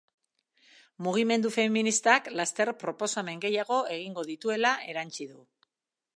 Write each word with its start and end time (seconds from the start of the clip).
Mugimendu 1.07 1.51
feministak 1.57 2.31
laster 2.41 2.73
proposamen 2.85 3.45
gehiago 3.47 3.79
egingo 3.99 4.27
dituela 4.33 4.75
erantsi 4.95 5.31
du. 5.37 5.41